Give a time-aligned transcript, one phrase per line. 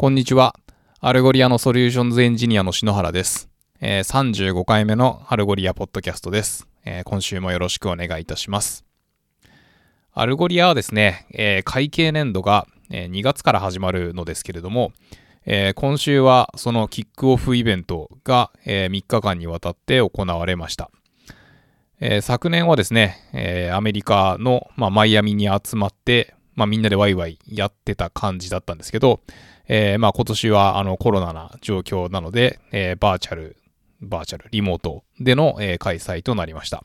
[0.00, 0.54] こんにちは。
[1.00, 3.48] Algolia の Solutions Engineer の篠原です。
[3.80, 8.84] えー35回目の Algolia ポッドキャストです、えー今週もよろしくお願いいたします。
[10.12, 14.92] Algolia はですね、えー会計年度が、2月から始まるのですけれども、
[15.44, 20.92] えー今週はそのキックオフイベントが、え3日間にわたって行われました。
[21.98, 29.22] えー昨年はですね、えーアメリカの、まあ、マイアミに集まって、まあ、みんなでワイワイやってた感じだったんですけど、
[29.68, 33.56] えーまあ、今年はあのコロナな状況なので、えーバーチャル、
[34.00, 36.84] バーチャル、リモートでの、えー開催となりました。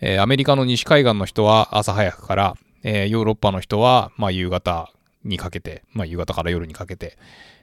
[0.00, 4.90] えアメリカの西海岸の人は朝早くから、えヨーロッパの人は、まあ、夕方
[5.24, 7.16] にかけて、まあ、夕方から夜にかけて、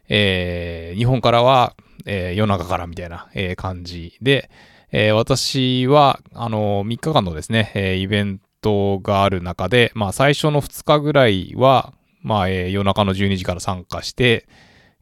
[0.07, 4.49] え日本からは、え夜中からみたいな、え感じで、
[4.91, 14.47] え私は、あの3日間のですね、えイベントがある中で、まあ、最初の2日ぐらいは、まあ、えー夜中の12時から参加して、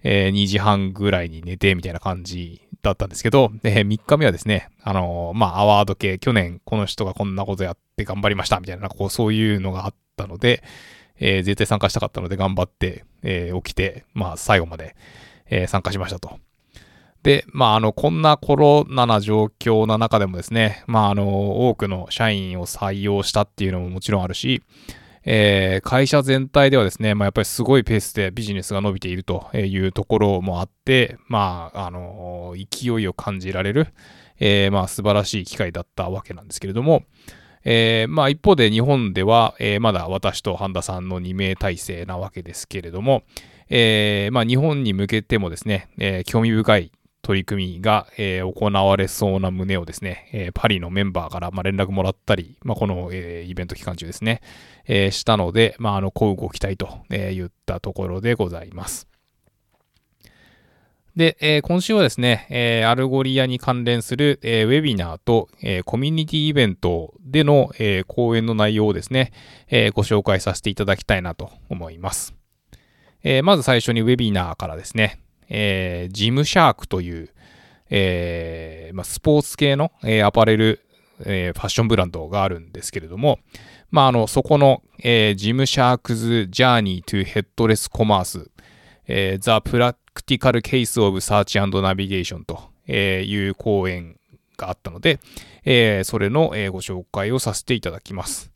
[0.03, 10.63] えー2時半ぐらいに寝てみたいな感じだったんですけど、え3日目はですね、あのーまあ、アワード系、去年この人がこんなことやって頑張りましたみたいな、こう、そういうのがあったので、
[11.19, 14.95] えー絶対参加したかったので頑張って、えー起きて、まあ、最後まで、
[15.49, 16.39] えー参加しましたと。
[17.23, 24.61] で、まあ、あの、こんなコロナな状況な中でもですね、まあ、あの、多くの社員を採用したっていうのももちろんあるし、
[25.29, 33.87] えー会社全体ではですね、まあ、やっぱりすごいペースでビジネスが伸びているというところもあって、まあ、あの、勢いを感じられる、
[34.39, 37.03] えーまあ、素晴らしい機会だったわけなんですけれども、
[37.65, 43.23] えーまあ、一方で日本では、えーまだ私と半田さんの2名体制なわけですけれども、
[43.69, 46.91] えーまあ、日本に向けてもですね、え興味深い
[47.27, 54.41] 取り組みが、えー行われそうな旨をですね、えーパリのメンバーから、まあ、連絡もらったり、まあ、この、えーイベント期間中ですね、
[54.87, 59.09] えしたので、まあ、あの、こうご期待と、え言ったところでございます。
[61.17, 69.33] で、え今週はですね、え Algolia に関連する、えウェビナーと、えコミュニティイベントでの、え講演の内容をですね、
[69.67, 72.33] えご紹介させていただきたいなと思います。
[73.21, 75.19] えまず最初にウェビナーからですね、
[75.49, 77.29] えー Gymshark という、
[77.89, 80.81] えーまあ、スポーツ系の、えーアパレル、
[81.25, 83.39] えーファッションブランドがあるんですけれども、
[83.89, 88.49] まあ、あの、そこの、えージムシャークズ・ジャーニー・トゥ・ヘッドレス・コマース、
[89.07, 94.17] えー、The Practical Case of Search and Navigation という講演
[94.57, 95.19] があったので、
[95.63, 98.51] えーそれの、えーご紹介をさせていただきます。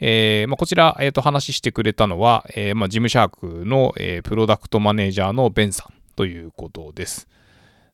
[0.00, 7.28] えーまあ、こちら、えーと話してくれたのは、えーまあ、ジムシャークの、えープロダクトマネージャーのベンさんということです。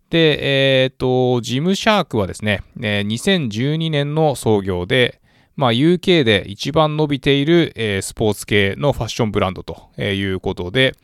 [0.08, 5.20] で、えっ、と、ジムシャークはですね、えー2012年の創業で、
[5.56, 10.94] まあ、UK で一番伸びている、えースポーツ系のファッションブランドということで、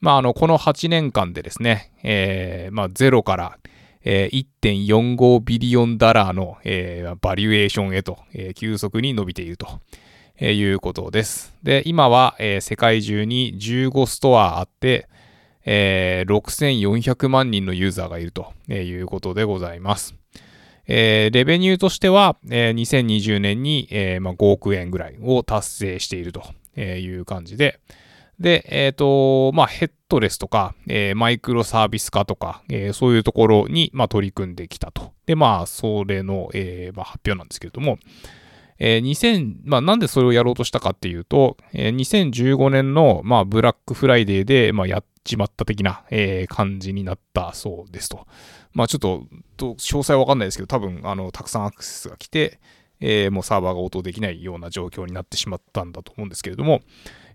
[0.00, 3.58] まあ、あの、この8年間でですね、えーまあ、ゼロから、
[4.02, 9.66] えー1.45ビリオンダラーの、えーバリュエーションへと、えー急速に伸びていると、
[10.40, 11.54] いうことです。
[11.62, 15.06] で、今は、えー世界中に15ストアあって、
[15.64, 20.14] えー6400万人のユーザーがいるということでございます。
[20.86, 26.42] えーレベニューとしては、えー2020年に、えーまあ、5億円ぐらいを達成していると
[26.80, 27.80] いう感じで、
[28.40, 35.12] で、えっ、と、まあ、ヘッドレスとか、えーマイクロサービス化とか、えーそういうところに、まあ、取り組んできたと。
[35.26, 37.98] で、まあ、それの、えーまあ、発表なんですけれども、
[38.78, 48.26] えー2000、まあ、なんでそれをやろうとしたかっていうと、えー2015年の、まあ、ブラックフライデーで、まあ、やっちまった的な、えー感じになったそうですと。
[48.72, 49.26] まあ、ちょっと、
[49.58, 52.60] 詳細はわかんないですけど、多分、あの、たくさんアクセスが来て、
[53.00, 56.82] えーもうサーバーが応答できないような状況になってしまったんだと思うんですけれども、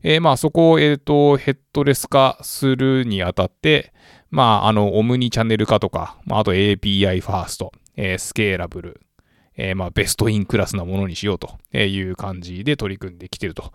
[0.02, 3.94] えーまあそこを、えっ、と、ヘッドレス化するにあたって、
[4.30, 9.02] まあ、あの、オムニチャンネル化とか、まあ、あと API ファースト、えースケーラブル、
[9.58, 13.74] えーまあ、ベストインクラスなものにしようという感じで取り組んできていると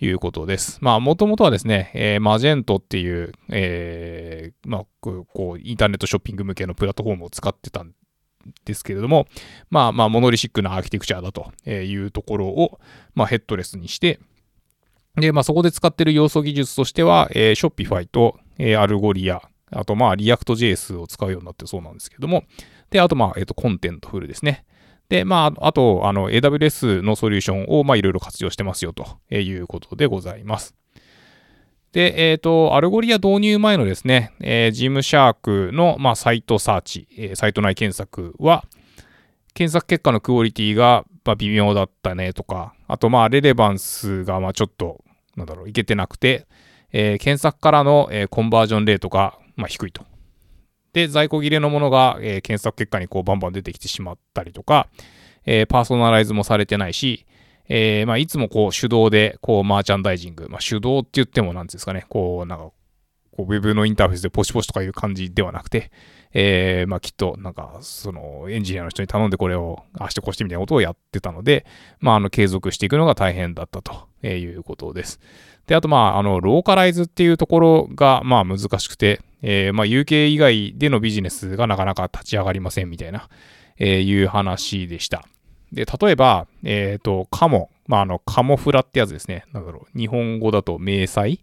[0.00, 0.78] いうことです。
[0.80, 7.92] まあ、もともとはですね、えーマジェントっていう、えーまあ、こう、インターネットショッピング向けのプラットフォームを使ってたん
[8.64, 9.26] ですけれども、
[9.70, 12.80] まあ、まあ、モノリシックなアーキテクチャだというところを、
[13.14, 14.20] まあ、ヘッドレスにして、
[15.16, 22.44] で、まあ、そこで使ってる要素技術としては、えー、Shopify と、えー Algolia、あと、まあ、React.js を使うようになってそうなんですけども、
[22.90, 24.64] で、あと、まあ、えっ、と、 Contentful ですね。
[25.08, 30.74] で、まあ、あと、あの、AWS のソリューションを、まあ、いろいろ活用してますよ、ということでございます。
[31.92, 38.64] で、えっ、と、 Algolia 導入前のですね、えー、 Gymshark の、まあ、サイトサーチ、えーサイト内検索は、
[39.54, 45.02] 検索結果のクオリティが、まあ、微妙だったねとか、あと、まあ、レレバンスが、まあ、ちょっと、
[45.36, 46.46] なんだろう、いけてなくて、
[46.92, 50.04] えー、検索からの、えー、コンバージョンレートが、まあ、低いと。
[50.92, 54.88] で、在庫切れのものが、えー、検索結果にこうバンバン出てきてしまったりとか、
[55.46, 57.26] えー、パーソナライズもされてないし、
[57.68, 62.74] えー、まあ、いつもこう手動でこうマーチャンダイジング、まあ、手動って言ってもなんですかね、こうなんかこ
[63.40, 65.90] うウェブのインターフェースでポチポチとかいう感じではなくて、
[66.32, 71.66] えー、まあ、きっとなんかそのエンジニアの人に頼んでこれをあしてこうしてみたいなことをやってたので、
[72.00, 75.20] まあ、あの継続していくのが大変だったということです。
[75.66, 83.28] で、あとまあ、あの、ローカライズっていうところがまあ難しくて、えー、まあ UK 以外でのビジネスがなかなか立ち上がりませんみたいな、
[83.78, 85.24] えー、いう話でした。
[85.72, 89.44] で、例えば、えっ、ー、と、カモ、まあ、あの、カモフラってやつですね。
[89.52, 91.40] なんだろう、日本語だと明細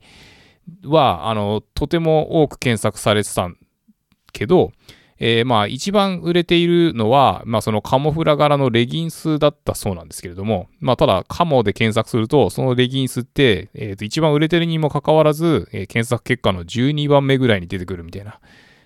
[0.84, 3.50] は、あの、とても多く検索されてた
[4.34, 4.72] けど、
[5.20, 18.40] えー、まあ一番売れているのは、まあそのカモフラ柄のレギンスだったそうなんですけれども、まあただカモで検索すると、そのレギンスって、えー、と一番売れてるにもかかわらず、えー、検索結果の12番目ぐらいに出てくるみたいな、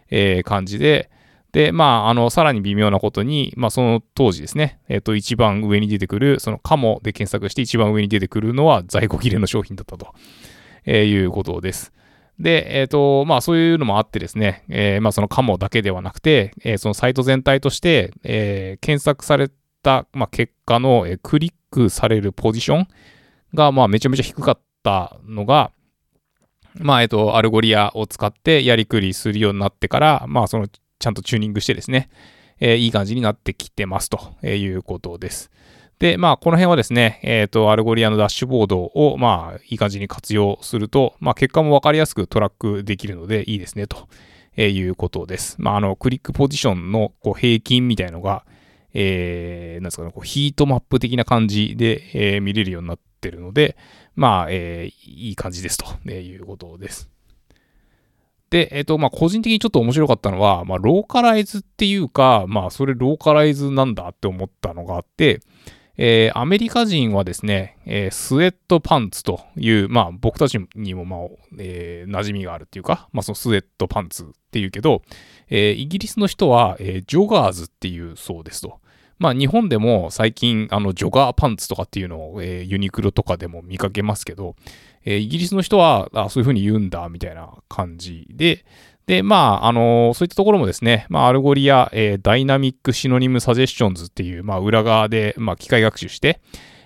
[0.09, 1.09] えー、感じで、
[1.51, 10.13] で、まあ、あの、さらに微妙なことに、まあ、その当時ですね、えっ、と、一番上に出てくる、そのカモで検索して一番上に出てくるのは在庫切れの商品だったと、
[10.85, 11.91] え、いうことです。
[12.39, 19.51] で、えっ、ー、と、まあそういうのもあってですね、えー、まあそのカモだけではなくて、えー、そのサイト全体として、えー、検索され
[19.83, 22.87] た、まあ、結果の、えー、クリックされるポジション
[23.53, 25.71] が、まあめちゃめちゃ低かったのが、
[26.75, 32.09] まあえっ、と、 Algolia を使ってやりくりするようになってから、まあそのちゃんとチューニングしてですね、
[32.61, 35.51] えー、いい感じになってきてますということです。
[35.99, 44.07] で、まあ、この辺はですね、えっ、ー、と、 Algolia のダッシュボードを、まあ、いい感じに活用すると、まあ、結果もわかりやすくトラックできるのでいいですね、と
[44.57, 45.57] いうことです。
[45.59, 48.45] まあ、あの、クリックポジションのこう平均みたいのが、
[48.93, 53.75] えー、なんですかね、こうヒートマップ的な感じで、えー、見れるようになってるので、
[54.15, 57.09] まあ、えー、いい感じですということです。
[58.49, 65.41] で、えっ、ー、と、まあ、個人的にちょっと面白かったのは、まあ、ローカライズっていうか、まあ、それローカライズなんだって思ったのがあって、
[66.01, 71.19] えー、アメリカ人はですね、えー、スウェットパンツという、まあ僕たちにもまあ、
[71.57, 75.01] えー、馴染みがあるっていうか、まあそのスウェットパンツっていうけど、
[75.49, 78.79] えー、イギリスの人は、えー、 joggers っていうそうですと。
[79.17, 84.55] まあ日本でも最近あのジョガーパンツとかっていうのを、えー、ユニクロとかでも見かけますけど、
[85.03, 88.63] えー、イギリスの人はあそういうふうに言うんだみたいな感じで、
[89.09, 96.39] で、まあ、あのー、そういったところもですね、まあ、 Algolia、えー、 Dynamic Synonym Suggestions っていう、まあ、裏側で、まあ、機械学習して、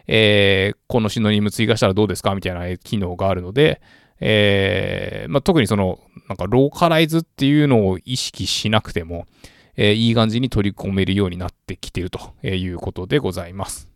[0.08, 3.82] えー、このシノニム追加したらどうですかみたいな機能があるので、
[4.22, 6.00] えー、まあ、特にその、
[6.30, 9.26] なんか、ローカライズっていうのを意識しなくても、
[9.76, 13.93] えー、いい感じに取り込めるようになってきてるということでございます。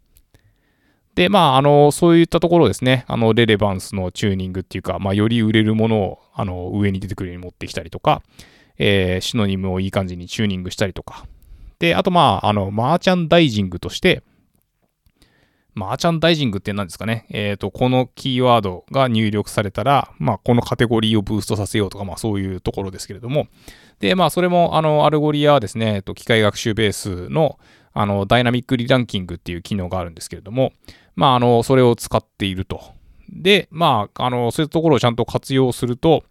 [1.18, 8.22] で、まあ、あの、そういったところですね、あの、レレバンスのチューニングっていうか、まあ、より売れるものを、あの、上に出てくるように持ってきたりとか、
[8.78, 11.26] えー、シノニムをいい感じにチューニングしたりとか。
[11.80, 14.22] で、あと、まあ、あの、マーチャンダイジングとして、
[15.74, 23.48] マーチャンダイジングって何ですかねえっ、ー、と、このキーワードが入力されたら、まあ、このカテゴリーをブーストさせようとか、まあ、そういうところですけれども。
[24.00, 27.58] で、まあ、それも、あの、 Algolia はですね、えっと、機械学習ベースの、
[28.00, 30.72] あの、 Dynamic Re-Ranking っていう機能があるんですけれども、
[31.18, 32.80] まあ、あの、それを使っていると。
[33.30, 36.24] で、まあ、あの、そういうところをちゃんと活用すると、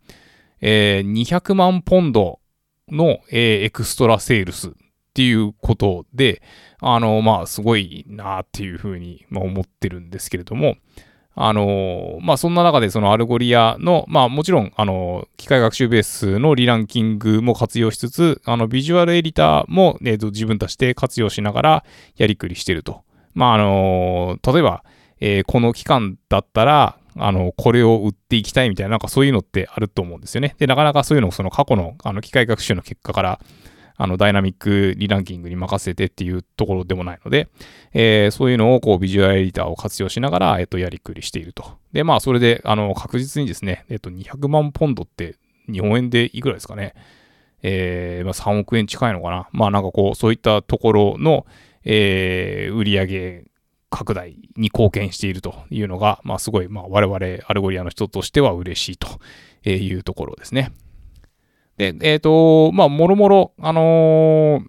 [0.63, 2.39] えー、200万ポンド
[2.89, 4.73] の、えー、 extra sales っ
[5.13, 6.41] ていうことで、
[6.81, 10.77] あの、まあ、すごいなっていうふうに、まあ、思ってるんですけれども、
[11.35, 21.85] あの、まあ、そんな中でその Algolia の、まあ、もちろん、あの、機械学習ベースの re-ranking も活用しつつ、あの、 Visual Editor も、えっ、と、自分たちで活用しながら
[22.17, 23.03] やりくりしてると
[23.37, 24.83] まあ、あの例えば、
[25.21, 30.55] えー、この期間だったら、あの、これを売っていきたいみたいな、なんかそういうのってあると思うんですよね。
[30.59, 33.41] で、なかなかそういうのをその過去の、あの、機械学習の結果から、
[33.99, 37.49] あの、 Dynamic Re-Ranking に任せてっていうところでもないので、
[37.95, 41.79] えー、そういうのを、こう、 Visual Editor を活用しながら、えっ、と、やりくりしていると。
[41.93, 45.37] で、まあ、それで、あの、確実にですね、えっ、と、200万ポンドって、
[45.73, 46.95] 日本円でいくらですかね。
[47.63, 49.49] えー、まあ、3億円近いのかな。
[49.53, 51.47] まあ、なんかこう、そういったところの、
[51.87, 53.45] えー、売上
[53.91, 59.09] 拡大に貢献しているというのが、まあ、すごい、まあ、我々 Algolia の人としては嬉しいと
[59.71, 60.73] いうところですね。
[61.79, 64.61] で、えっ、ー、と、まあ、もろもろ、あの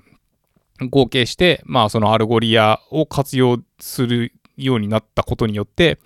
[0.79, 5.99] ー、合計して、まあ、その Algolia を活用するようになったことによって、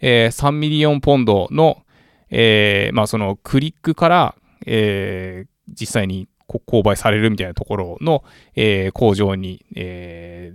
[0.00, 1.82] えー、3 million ポンドの、
[2.30, 4.34] えー、まあ、そのクリックから、
[4.66, 8.24] えー、実際に購買されるみたいなところの、
[8.56, 10.54] えー、向上に、え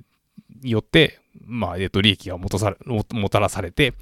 [0.64, 3.94] ー、よって、まあ、えっと、利益がもとさもたらされて、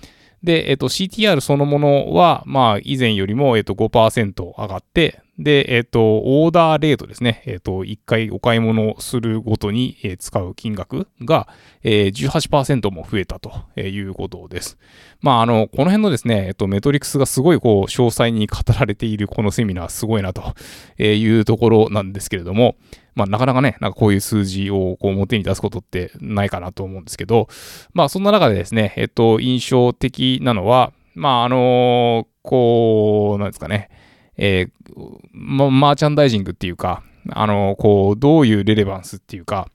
[0.43, 7.41] で、えっと、CTR そのものは、まあ、以前よりも、えっと、5%上がって、で、えっと、オーダーレートですね。
[7.45, 11.47] えっと、1回お買い物するごとに、使う金額が、
[11.83, 14.77] えー、18%も増えたということです。
[15.19, 20.53] まあ、あの、この辺のですね、えっと、メトリクスがすごい、こう、詳細に語られているこのセミナー、すごいなと
[20.99, 22.75] いうところなんですけれども、
[23.15, 27.47] まあ、なかなかね、なんかこういう数字をこう表に出すことってないかなと思うんですけど、
[27.93, 33.89] まあ、そんな中でですね、えっと、印象的なのは、まあ、あのこう、なんですかね、
[34.37, 39.67] えー、ま、マーチャンダイジングっていうか、あのこう、どういう relevance っていうか、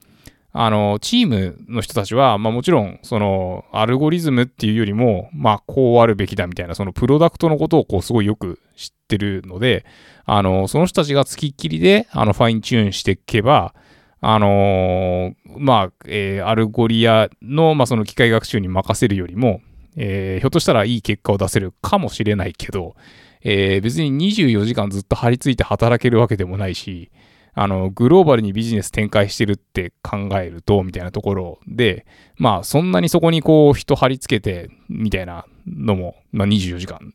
[0.59, 9.85] あの、チームの人たちは、まあもちろん、その、アルゴリズムっていうよりも、まあこうあるべきだみたいな、そのプロダクトのことをこうすごいよく知ってるので、
[10.25, 13.75] あの、その人たちが付きっきりで、あの、 fine-tune していけば、
[14.23, 19.61] あの、まあ、えー、 Algolia の、まあ、その機械学習に任せるよりも、
[19.97, 22.97] えー、ひょっとしたらいい結果を出せるかもしれないけど、
[23.43, 27.11] えー、別に24時間ずっと張り付いて働けるわけでもないし、
[27.57, 37.15] あの、グローバルにビジネス展開してるって考えると、みたいなところで、まあ、そんなにそこにこう、人張り付けて、みたいなのも、まあ、24時間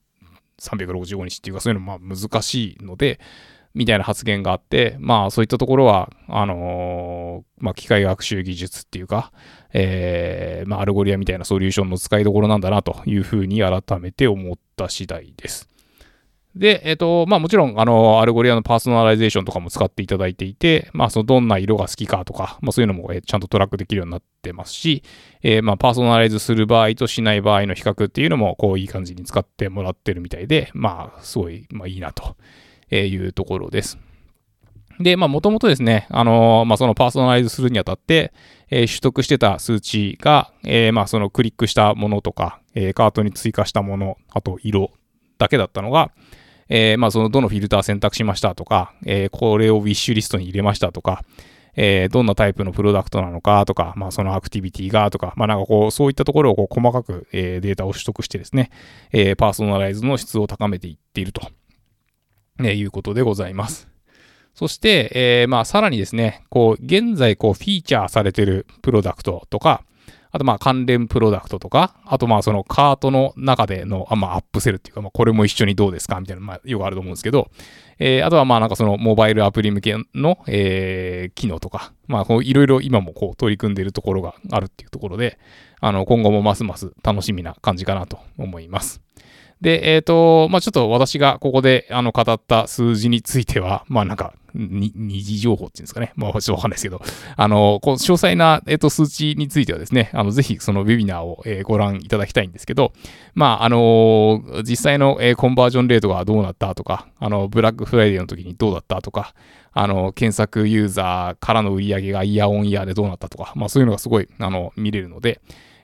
[0.62, 3.20] 365日っていうかそういうのまあ難しいので、
[3.74, 9.32] みたいな発言があって、まあそういったところは、あのー、まあ機械学習技術っていうか、
[9.74, 15.68] えー、まあ Algolia みたいなソリューションの使いどころなんだなというふうに改めて思った次第です。
[16.56, 25.04] で、えっ、ー、と、まあもちろん、あの、 Algolia のパーソナライゼーションとかも使っていただいていて、まあそのどんな色が好きかとか、まあそういうのも、えー、ちゃんとトラックできるようになってますし、
[25.44, 32.36] えー、まあパーソナライズする場合としない場合の比較っていうのも、こういい感じに使ってもらってるみたいで、まあすごい、まあいいなと
[32.94, 33.98] いうところです。
[35.00, 38.34] で、まあもともとですね、あのまあそのパーソナライズするにあたって、
[38.70, 44.92] え取得してた数値が、えまあそのクリックしたものとか、えカートに追加したもの、あと色
[45.42, 46.12] だけだったのが、
[46.70, 51.24] えー、まあ、そのどのフィルター選択しましたとか、えー、これをウィッシュリストに入れましたとか、
[51.76, 58.70] えー、どんなタイプのプロダクトなのかとか、まあ、そのアクティビティがとか、まあ、なんかこう、そういったところをこう細かく、えー、データを取得してですね、
[59.12, 61.42] えー、パーソナライズの質を高めていっていると、
[62.60, 63.90] ね、いうことでございます。
[64.54, 69.84] そして、えー、まあ、さらにですね、こう、現在、こう、フィーチャーされているプロダクトとか、
[70.32, 77.50] あとまあ関連プロダクトとか、あとまあそのカートの中での、あまあアップセルっていうか、まあこれも一緒にどうですかみたいな、まあよくあると思うんですけど、
[78.00, 85.38] えー、あとはまあなんかそのモバイルアプリ向けの、えー、機能とか、まあいろいろ今もこう取り組んでいるところがあるっていうところで、
[85.80, 89.02] あの今後もますます楽しみな感じかなと思います。
[89.62, 96.14] で、えっ、ー、と、まあちょっと私がここであの語った数字については、まあなんかに、二次情報っていうんですかね。
[96.16, 97.02] まあ、ちょっとわかんないですけど、
[97.36, 102.94] あの、こう、詳細な、えっ、と、数値についてはですね、あの、ぜひ、そのウェビナーを、えー、ご覧いただきたいんですけど、
[103.34, 109.34] まあ、あのー、実際の、え、コンバージョンレートがどうなったとか、あの、ブラックフライデーの時にどうだったとか、
[109.74, 115.40] あの、検索ユーザーからの売り上げがイヤーオンイヤーでどうなったとか、まあ、そういうのがすごい、あの、見れるので、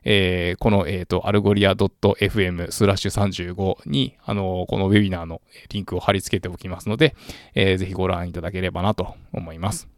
[0.10, 7.14] えー、この、えっ、ー、と、 Algolia .fm スラッシュ35に、あのー、このウェビナーのリンクを貼り付けておきますので、
[7.56, 9.90] えー、ぜひご覧いただければなと思います。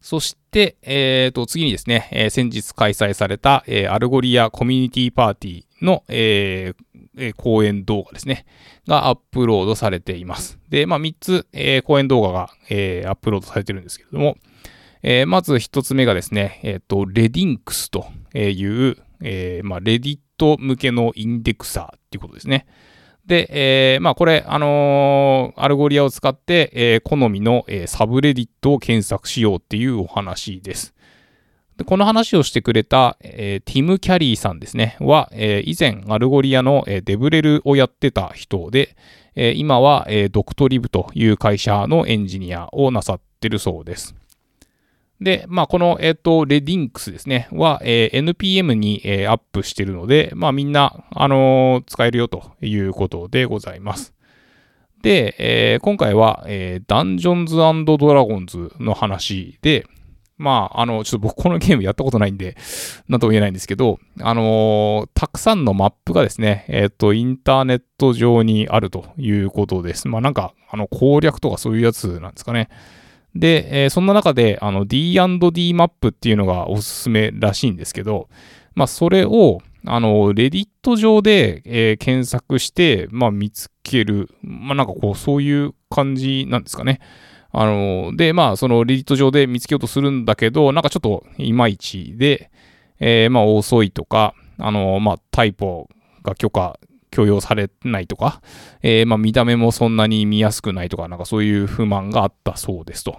[0.00, 8.44] そして、えっ、と、次にですね、え先日開催された、え Algolia コミュニティパーティーの、えー、講演動画ですね、
[8.86, 10.58] がアップロードされています。
[10.68, 14.36] で、まあ、3つ、え講演動画が、えアップロードされてるんですけれども、
[15.04, 22.66] えー、まず一つ目がですね、えっ、と、 Reddinx という、えー、まあ、 Reddit 向けの indexer っていうことですね。
[23.26, 23.48] で、
[23.94, 30.94] えー、まあこれ、あのー、 Algolia を使って、えー、好みの、えー、 subreddit を検索しようっていうお話です。
[31.76, 38.96] でこの話をしてくれた、えー、ティム・キャリーさんですね、は、えー、以前アルゴリアの、えー、デブレルをやってた人で、
[39.34, 44.14] えー、今は、えー、 Doctolib という会社のエンジニアをなさってるそうです。
[45.24, 54.14] で、まあ、この、えっ、と、レディンクスですね、は、え、NPM に、え、アップしてるので、まあ、みんな、あの使えるよということでございます。
[55.02, 59.86] で、え今回は、えダンジョンズドラゴンズの話で、
[60.36, 62.56] まあ、あの、ちょっと僕このゲームやったことないんで、
[63.08, 70.08] なんとも言えないんですけど、あのたくさんのマップがですね、えっ、と、インターネット上にあるということです。
[70.08, 72.68] まあ、なんか、あの、攻略とかそういうやつなんですかね。
[73.34, 78.28] で、えー、そんな中で、あの D&D マップっていうのがおすすめらしいんですけど、
[78.74, 84.30] まあ、それを、あの、レディット上で、えー、検索して、まあ、見つける。
[84.42, 87.00] まあ、なんかこう、そういう感じなんですかね。
[87.52, 92.50] あの、で、まあ、そのレディット上で見つけようとするんだけど、なんかちょっといまいちで、
[92.98, 95.88] えー、まあ、遅いとか、あの、まあ、タイポ
[96.22, 96.78] が許可、
[97.14, 98.42] 許容されないとか、
[98.82, 103.18] えー、まあ、見た目もそんなに見やすくないとか、なんかそういう不満があったそうですと。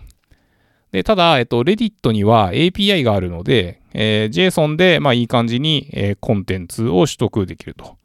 [0.91, 7.95] で、ただ、えっと、Reddit には API があるので、えー、JSON で、まあ、いい感じに、えー、コンテンツを取得できると。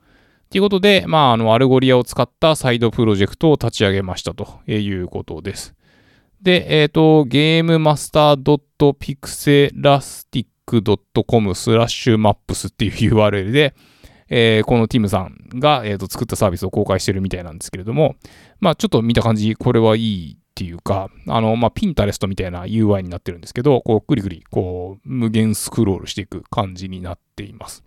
[0.50, 5.74] ということで、まあ、あの、 Algolia を使ったサイドプロジェクトを立ち上げましたということです。
[6.40, 13.74] で、えっ、ー、と、ゲームマスター .pixelastic.com スラッシュマップスっていう URL で、
[14.30, 18.14] えー、このティムさんが、えーと、作ったサービスを公開してるみたいなんですけれども、
[18.60, 27.82] まあちょっと見た感じ、これはいいっていうか、あの、まあ、 Pinterest みたいな UI になってるんですけど、こう、ぐりぐり、こう、無限スクロールしていく感じになっています。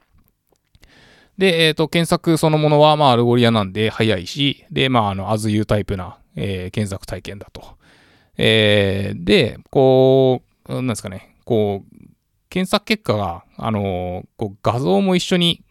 [1.38, 7.77] で、えっ、ー、と、検索そのものは、まあ、 Algolia なんで早いし、で、まあ、あの、as you タイプな、えー、検索体験だと。
[8.38, 12.03] えー、で、こう、なんですかね、こう、
[12.50, 15.63] 検索結果が、あのこう画像も一緒に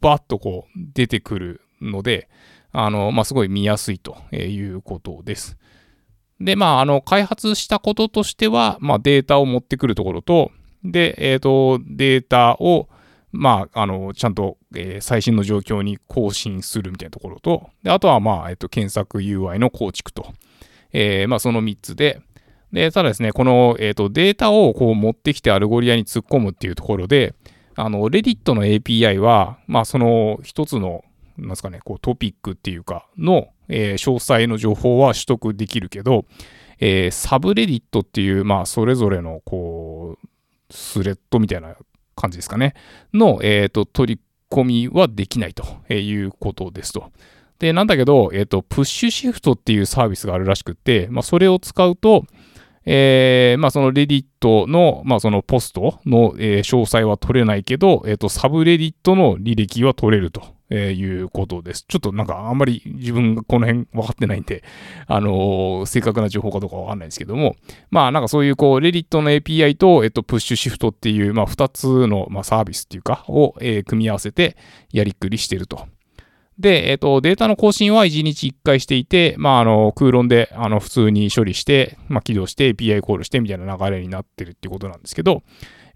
[0.00, 2.28] バッとこう出てくるので、
[2.72, 5.56] あのまあ、すごい見やすいということです。
[6.40, 10.50] で、まあ、あの、開発したこととしては、まあ、データを持ってくるところと、
[10.82, 12.88] で、えっ、ー、と、データを、
[13.30, 20.32] まあ、あの、ちゃんと、えー、最新の状況に更新するみたいなところと、であとは、まあ、えっ、ー、と、検索 UI の構築と、
[20.92, 22.22] え、まあ、その3つで、
[22.72, 27.34] で、ただですね、この、えっ、と、データをこう持ってきて Algolia に突っ込むっていうところで、
[27.80, 31.04] あの、Reddit の API は、まあ、その一つの、
[31.36, 36.24] なんすかね、こうトピックっていうか、の、えー、詳細の情報は取得できるけど、
[36.78, 40.26] えー、 subreddit っていう、まあ、それぞれの、こう、
[40.72, 41.76] スレッドみたいな
[42.16, 42.74] 感じですかね、
[43.14, 44.20] の、えっ、ー、と、取り
[44.50, 47.10] 込みはできないということですと。
[47.58, 52.24] で、なんだけど、えっ、ー、と、 Pushshift っていうサービスがあるらしくって、まあ、それを使うと、
[52.86, 61.84] えー、まあ、そのレディットの、まあ、そのポストの、えー、詳細は取れないけど、えっ、ー、と、サブレディットの履歴は取れるとえ、いうことです。
[61.86, 64.62] ちょっとなんかあんまり自分がこの辺分かってないんで、
[65.06, 67.56] あの、正確な情報かどうかわかんないですけども、
[67.90, 74.56] まあなんかそういうこう、レディットの API と、えっと、プッシュシフトっていう、まあ二つの、まあ、サービスっていうか、を、えー、組み合わせて
[74.92, 75.86] やりくりしてると。
[76.60, 85.42] で、えっ、と、データの更新は1日1回していて、まあ、あの、空論で、あの、普通に処理して、まあ、起動して API コールしてみたいな流れになってるっていうことなんですけど、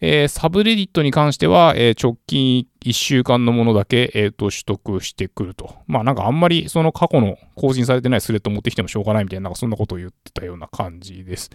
[0.00, 5.76] えー、サブレディットに関しては、えー、直近1週間のものだけ、えーと、取得してくると。
[5.86, 11.50] まあなんかあんまりその過去の更新されてないスレッド持ってきてもしょうがないみたいな、なんかそんなことを言ってたような感じです。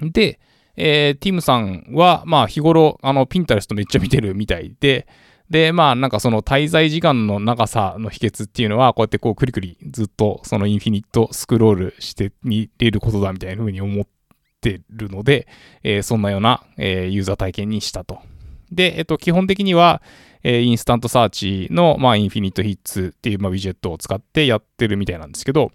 [0.00, 0.38] で、
[0.76, 5.06] えー、ティムさんは、まあ日頃、あの、ピンタレストめっちゃ見てるみたいで、
[5.50, 14.06] で、まあなんかその滞在時間の長さの秘訣っていうのは、こうやってこうクリクリずっとそのインフィニットスクロールして見れることだみたいな風に思っ
[14.60, 15.46] てるので、
[15.82, 18.20] えー、そんなような、えー、ユーザー体験にしたと。
[18.70, 20.02] で、えっと、基本的には、
[20.42, 25.72] えー、 InstantSearch の、まあ、 InfiniteHits っていう、まあ、ウィジェットを使ってやってるみたいなんですけど、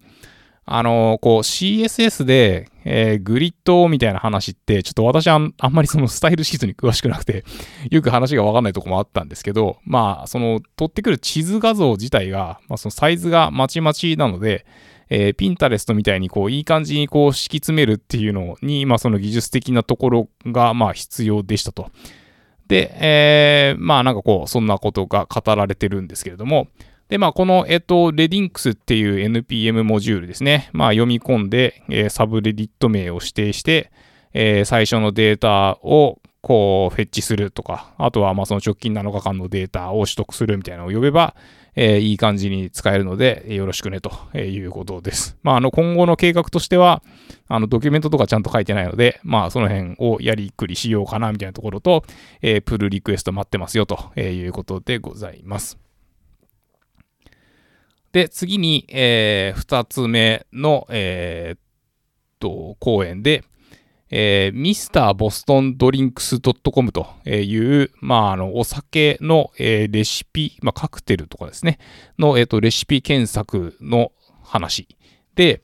[0.71, 7.43] あの、こう CSS で、えー、グリッドみたいな話って、ちょっと私はあんまりそのスタイルシートに詳しくなくて、
[7.89, 14.67] よく話がわかんないとこもあったんですけど、まあ、その、取ってくる地図画像自体が、まあ、そのサイズがまちまちなので、
[15.09, 21.89] えー、 Pinterest みたいにこう、いい感じにこう、敷き詰めるっていうのに、まあ、その技術的なところが、まあ、必要でしたと。
[22.67, 26.67] で、えー、まあ、なんかこう、そんなことが語られてるんですけれども、
[27.09, 30.69] で、まあ、この、えっと、 Reddinx っていう NPM モジュールですね。
[30.73, 33.91] まあ、読み込んで、えー、 subreddit 名を指定して、
[34.33, 41.35] えー、最初のデータを、こう、 fetch するとか、あとは、まあ、その直近7日間のデータを取得するみたいなのを呼べば、
[41.75, 45.35] えー、いい感じに使えるので、よろしくね、ということです。
[45.41, 47.01] まあ、あの、今後の計画としては、
[47.47, 52.03] あの、ドキュメントとかちゃんと書いてないので、まあ、その辺をやりくりしようかな、みたいなところと、
[52.43, 55.88] えー、プルリクエスト待ってますよ、ということでございます。
[58.11, 61.59] で、次に、えー、2つ目の、えー、っ
[62.39, 63.43] と、講演で、
[64.11, 71.77] えー、Mr.BostonDrinks.com という、まあ、あの、お酒の、えー、レシピ、まあ、カクテルとかですね、
[72.17, 74.11] の、えー、と、レシピ検索の
[74.43, 74.87] 話。
[75.35, 75.61] で、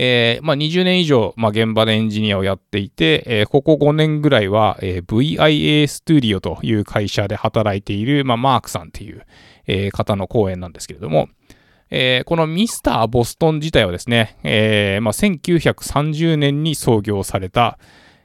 [0.00, 9.26] えー、まあ、20年以上、まあ、現場でエンジニアをやっていて、えー、ここ5年ぐらいは、えー、VIA Studio という会社で働いている、まあ、マークさんっていう、
[9.66, 11.28] えー、方の講演なんですけれども、
[11.90, 17.78] えー、このミスターボストン自体はですね、えーまあ、1930年に創業された、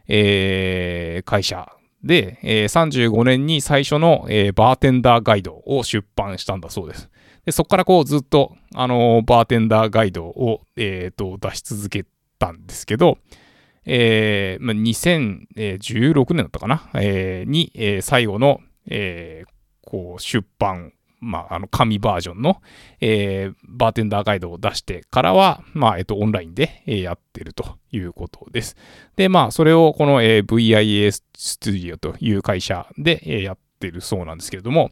[0.07, 1.71] えー、会社
[2.03, 7.09] で、えー、35年に最初の、えー、バーテンダーガイドを出版したんだそうです。
[7.45, 12.05] でそこからこうずっと、あのー、バーテンダーガイドを、えーと、出し続け
[12.39, 13.17] たんですけど、
[13.85, 19.49] えーまあ、2016年だったかな、えー、に、えー、最後の、えー、
[19.81, 22.61] こう、出版、まあ、あの、紙バージョンの、
[22.99, 28.75] えー、バーテンダーガイドを出してからは、まあ、えっと、オンラインで、え、やってるということです。
[29.15, 34.91] で、まあ、それをこの、えー、VIA スタジオという会社で、え、やってるそうなんですけれども、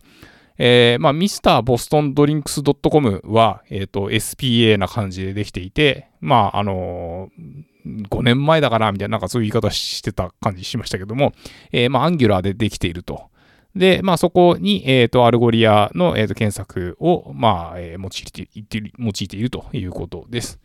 [0.57, 11.33] えー、まあ、 mrbostondrinks .com は、えっ、ー、と、SPA な感じでできていて、まあ、あのー、5年前だからみたいな、なんかそういう言い方してた感じしましたけども、
[11.71, 13.30] えー、まあ、 Angular でできていると。
[13.75, 20.59] で、まあ、そこに、えっ、ー、と、 Algolia の、えーと、検索を、まあ、えー、用いていて用いているということです。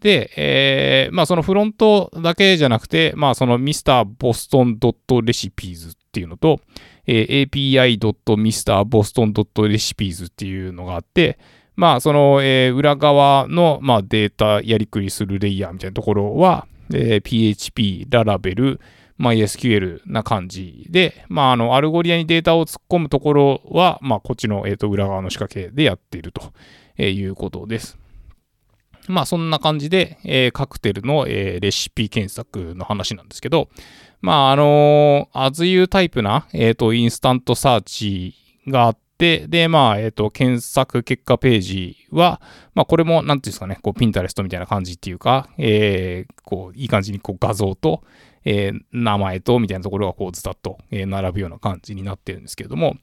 [0.00, 6.60] で、えー、まあ、そのフロントだけじゃなくて、まあ、その Mr.Boston.Recipes っていうのと、
[7.06, 11.38] えー、api.mrboston.recipes っていうのがあって、
[11.76, 18.78] まあ、その、えー、裏側の、まあ、データやりくりするレイヤーみたいなところは、えー、PHP、Laravel、
[19.20, 26.52] MySQL な感じで、まあ、あの、 Algolia にデータを突っ込むところは、まあ、こっちの、えっ、ー、と、裏側の仕掛けでやっていると
[27.02, 27.98] いうことです。
[29.06, 33.68] まあ、そんな感じで、えー、カクテルの、えー、レシピ検索の話なんですけど、
[34.20, 38.34] まあ、あのー、as you タイプな、えっ、と、 InstantSearch
[38.66, 42.40] があって、で、まあ、えっ、と、検索結果ページは、
[42.74, 48.02] まあ、これも、なんていうんですかね、こう、 Pinterest みたいな感じっていうか、えこう、いい感じに、こう、画像と、
[48.44, 52.96] えー、名前とみたいなところがこうずたっと、え並ぶような感じになってるんですけれども、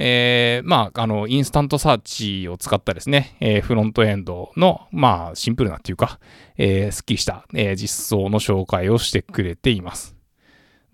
[0.00, 6.20] えー、まあ、あの、 InstantSearch を使ったですね、えー、フロントエンドの、まあ、シンプルなっていうか、
[6.56, 10.17] えー、スッキリした、え、実装の紹介をしてくれています。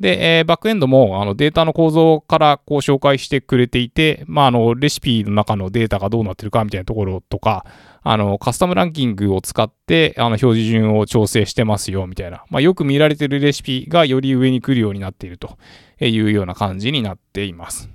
[0.00, 7.64] で、えー、バックエンドもあのデータの構造からこう紹介してくれていて、まあ、あのレシピの中のデータがどうなってるかみたいなところとか、
[8.02, 15.57] あのカスタムランキングを使ってあの表示順を調整してますよみたいな、まあ、よく見られてるレシピがより上に来るようになっていると
[16.00, 17.88] いうような感じになっています。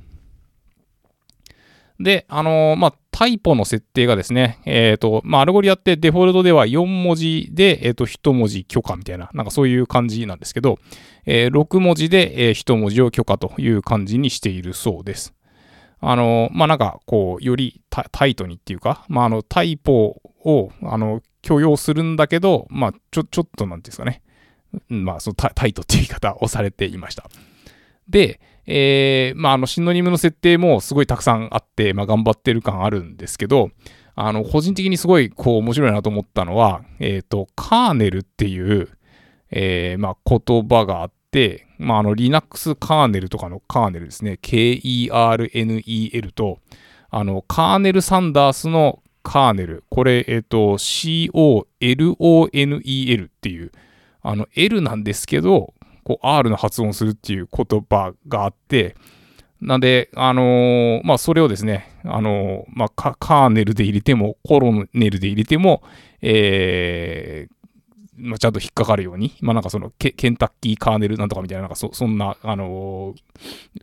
[2.00, 10.80] で、あのー、まあ、タイポの設定がですね、えっ、ー、と、まあ、 Algolia ってデフォルトでは4文字で、えっ、ー、と、1文字許可みたいな、なんかそういう感じなんですけど、
[11.26, 15.34] えー、6文字で、え、1文字を許可という感じにしているそうです。
[16.00, 24.22] あの、まあ、なんか、こう、よりタイトにっていうか、まあ、あの、タイポを、あの、許容するんだけど、まあ、ちょ、ちょっと、なんですかね。
[24.88, 27.30] まあ、そのタイトっていう言い方をされていました。
[28.08, 28.40] で、
[28.72, 33.72] えー、まあ、あの、シノニムの設定もすごいたくさんあって、まあ、頑張ってる感あるんですけど、
[34.16, 38.90] あの、個人的にすごい、こう、面白いなと思ったのは、えっ、ー、と、カーネルっていう、
[39.50, 46.60] えー、まあ、言葉があって、まあ、あの、Linux カーネルとかのカーネルですね、K-E-R-N-E-L と、
[47.10, 51.64] あの、カーネル・サンダースのカーネル、これ、えっ、ー、と、C-O-L-O-N-E-L
[53.24, 53.72] っていう、
[54.22, 55.74] あの、L なんですけど、
[56.10, 58.96] こう R の発音するっていう言葉があって、
[59.62, 65.84] なんで、あのー、まあ、それをですね、あのー、まあ、カーネルで入れても、コロネルで入れても、
[66.24, 67.54] えー、
[68.16, 73.14] まあ、ちゃんと引っかかるように、まあ、なんかそのケ、ケンタッキーカーネルなんとかみたいな、なんかそそんな、あの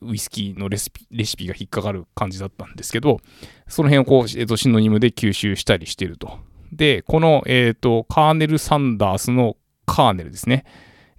[0.02, 3.20] ー、ウイスキーのレシピ、レシピが引っかかる感じだったんですけど、
[3.68, 6.40] その辺をこう、えっ、と、シノニムで吸収したりしてると。
[6.72, 10.64] で、この、えっ、と、カーネル・サンダースのカーネルですね。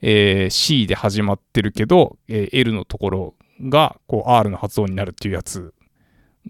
[0.02, 5.74] えー、C で始まってるけど、えー、L のところがこう R の発音になるっていうやつ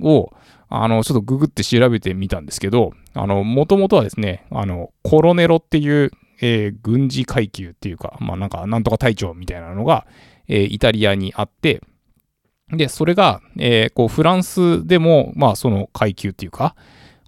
[0.01, 0.31] を、
[0.69, 10.05] あの、ちょっとググって調べてみたんですけど、あの、もともとはですね、あの、コロネロっていう、えー、軍事階級っていうか、まあなんか、なんとか隊長みたいなのが、
[10.47, 11.81] えー、イタリアにあって、
[12.69, 16.75] で、それが、えー、こう、フランスでも、まあその階級っていうか、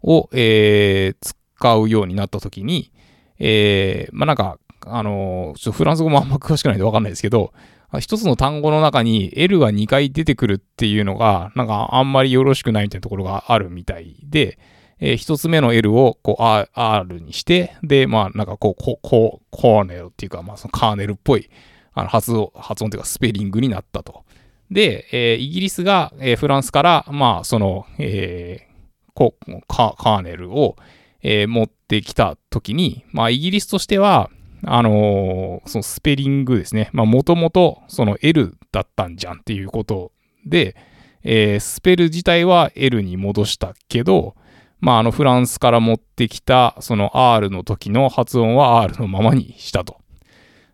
[0.04, 2.92] を、えー、使うようになった時に、
[3.40, 7.54] えー、まあなんか、あの、ちょっとフランス語もあんま詳しくないんでわかんないですけど、
[8.00, 14.60] 一つの単語の中に L が2回出てくるっていうのが、なんかあんまりよろしくないみたいなところがあるみたいで、
[15.00, 21.50] えー、一つ目の L をこう R, R にして、で、まあなんかこう、ここコーネルっていうか、まあそのカーネルっぽい
[21.94, 24.24] あの発音、発音っていうかスペリングになったと。
[24.70, 29.36] で、えー、イギリスが、えー、フランスから、まあその、えー、こ
[29.68, 30.76] カカーネルを、
[31.24, 34.30] えー、持ってきたときに、まあイギリスとしては、
[34.64, 36.90] あのー、そのスペリングですね。
[36.94, 40.12] まあ、もともとその L だったんじゃんっていうこと
[40.46, 40.76] で、
[41.24, 44.36] えー、スペル自体は L に戻したけど、
[44.80, 49.98] まあ、あの、フランスから持ってきた、その R の時の発音は R のままにしたと。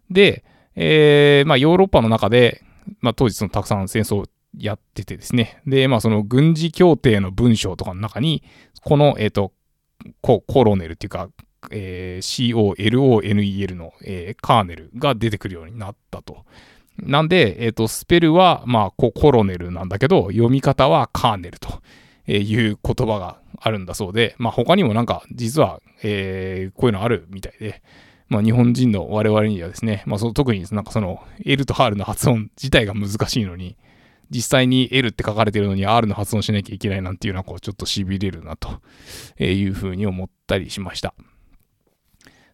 [0.09, 0.43] で、
[0.75, 2.61] えー、まあ、ヨーロッパの中で、
[3.01, 4.25] まあ、当時そのたくさん戦争
[4.57, 5.61] やっててですね。
[5.65, 8.43] で、まあ、その軍事協定の文章とかの中に、
[8.83, 9.51] この、えっ、ー、と、
[10.21, 11.29] コロネルっていうか、
[11.71, 16.45] えー、COLONEL の、えー、カーネルが出てくるようになったと
[16.97, 21.81] なんで、えっ、と、スペルは、まあコ、コロネルなんだけど、読み方はカーネルと
[22.31, 27.81] いう言葉があるんだそうで、まあ、他にもなんか、実は、えー、こういうのあるみたいで、
[28.27, 33.77] まあ、日本人の我々にはですね、まあ、その特になんかその L と R の発音自体が難しいのに、
[34.31, 38.81] 実際に L って書かれてるのに R の発音しなきゃいけないなんていうのはこうちょっと痺れるなと
[39.43, 41.13] いうふうに思ったりしました。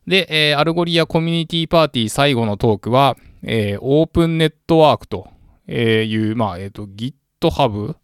[0.08, 5.30] で、えー、 Algolia コミュニティパーティー最後のトークは、えー、オープンネットワークと
[5.68, 7.96] いう、まあ、えっ、ー、と、GitHub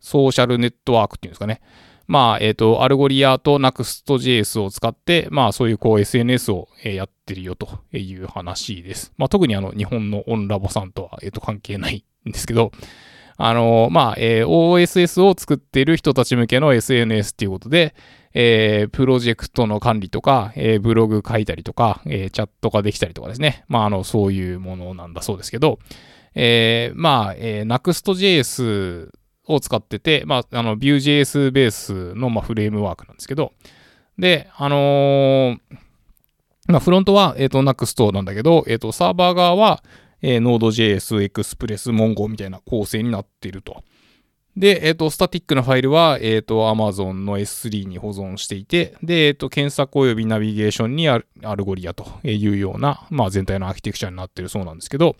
[0.00, 1.60] ソーシャルネットワークっていうんですかね。
[2.06, 9.12] まあ、えっ、ー、と、 Algolia と Nuxt.js を使って、まあ、そういうこう SNS をやってるよという話です。
[9.16, 12.72] まあ、特にあの、日本のオンラボさんとは、えっ、ー、と、関係ないんですけど、
[13.36, 17.94] あの、まあ、えー、OSS を作ってる人たち向けの SNS っていうことで、
[18.34, 23.64] えー、プロジェクトの管理とか、えー、ブログ書いたりとか、えー、チャットができたりとかですね。
[23.68, 25.78] まあ、あの、そういうものなんだそうですけど、
[26.34, 29.08] えー、まあ、えー、Next.js
[29.46, 33.52] を使ってて、まあ、あの、Vue.js ベースの、まあ、フレームワークなんですけど、
[34.18, 35.58] で、あのー、
[36.66, 39.84] まあ、フロントは、えっ、ー、と、Next なんだけど、えっ、ー、と、サーバー側は、
[40.22, 43.84] えー、Node.js、Express、Mongo みたいな構成になっていると。
[44.56, 55.16] で、えっ、ー、と、スタティックなファイルは、えっ、ー、と、Amazon の S3 に保存していて、で、えっ、ー、と、検索及びナビゲーションに Algolia というような、まあ、全体のアーキテクチャになっているそうなんですけど、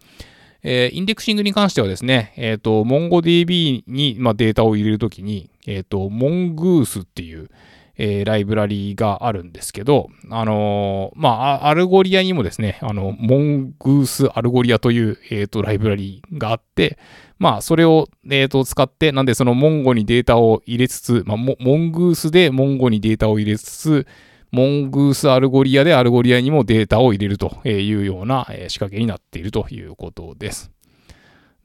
[0.63, 7.51] え、インデクシングに関してはですね、えっ、と、MongoDB に、まあ、データを入れるときに、えっ、ー、と、Mongoose っていう、
[7.97, 16.99] えー、ライブラリがあるんですけど、あのー、まあ、 Algolia にもですね、あの、Mongoose Algolia という、えっ、と、ライブラリがあって、
[17.39, 24.07] まあ、それを、えっ、と、使って、なんでその Mongo にデータを入れつつ、まあ、Mongoose で Mongo にデータを入れつつ、
[24.55, 30.71] Mongoose Algolia で Algolia にもデータを入れるというような仕掛けになっているということです。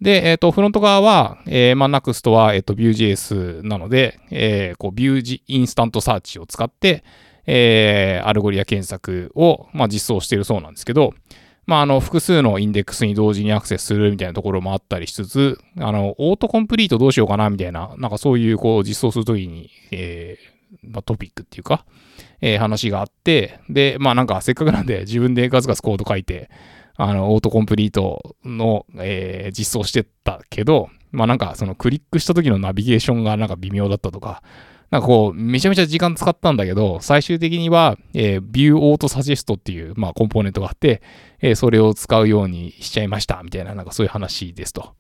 [0.02, 7.04] で、えっ、ー、と、フロント側は、えー、まあ、 Nuxt は、えっ、ー、と、Vue.js なので、えー、こう、Vue インスタントサーチを使って、
[7.46, 11.14] えー、 Algolia 検索を、まあ、実装しているそうなんですけど、
[11.70, 21.86] まあ、あの、複数のインデックスに同時にアクセスするみたいなところもあったりしつつ、あの、オートコンプリートどうしようかなみたいな、なんかそういう、こう、実装するときに、えー、まあ、トピックっていうか、
[22.42, 26.50] えー、話があって、で、まあなんかせっかくなんで自分でガツガツコード書いて、
[26.96, 34.42] あの、オートコンプリートの、えー、実装してたけど、まあなんかそのクリックした時のナビゲーションがなんか微妙だったとか、
[34.92, 41.02] なんかこう、めちゃめちゃ時間使ったんだけど、最終的には、えー、View Auto Suggest っていう、まあ、コンポーネントがあって、
[41.42, 44.96] えー、それを使うようにしちゃいました、みたいな、なんかそういう話ですと。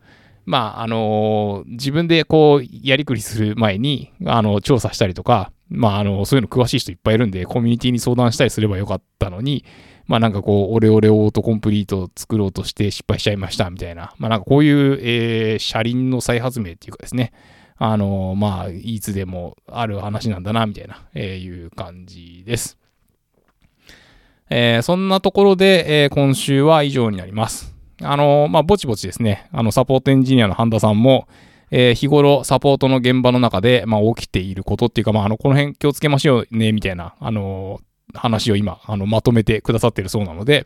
[0.46, 9.66] まあ、あのー、自分でこう、やりくりする前に、あの、調査したりとか、まあ、あの、そういうの詳しい人いっぱいいるんで、コミュニティに相談したりすればよかったのに、
[10.10, 17.32] まあなんかこう、オレオレオートコンプリートを作ろうとして失敗しちゃいましたみたいな、まあなんかこういう、えー、車輪の再発明っていうかですね、
[17.82, 22.78] あの、まあ、いつでもある話なんだな、みたいな、えー、いう感じです。
[24.50, 27.74] えー、そんなところで、えー、今週は以上になります。
[28.02, 31.30] あの、まあ、ぼちぼちですね、あの、サポートエンジニアの半田さんも、
[31.72, 37.80] えー、日頃サポートの現場の中で、まあ、起きていることっていうか、まあ、あの、この辺気をつけましょうね、みたいな、あの、
[38.14, 40.66] 話を今、あの、まとめてくださってるそうなので、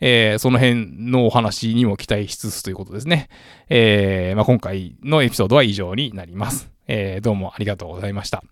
[0.00, 3.28] えー、その辺のお話にも期待しつつということですね。
[3.68, 6.70] えー、まあ、今回のエピソードは以上になります。
[6.86, 8.42] えー、どうもありがとうございました。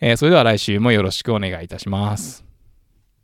[0.00, 2.47] えー、それでは来週もよろしくお願いいたします。